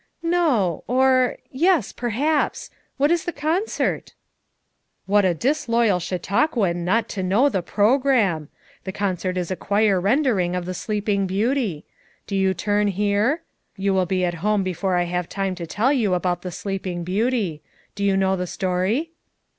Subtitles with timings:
[0.25, 2.71] "Xo; or— yes, perhaps.
[2.97, 4.13] What is the con cert?"
[5.05, 8.49] ""What a disloyal Chautauquan not to know the program!
[8.83, 11.85] The concert is a choir render ing of the Sleeping Beauty.
[12.25, 13.43] Do you turn here?
[13.77, 17.03] You will be at home before I have time to tell you about the sleeping
[17.03, 17.61] beauty.
[17.93, 19.11] Do you know the story?"